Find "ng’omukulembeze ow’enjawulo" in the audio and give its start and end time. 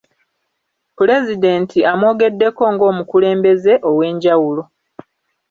2.73-4.63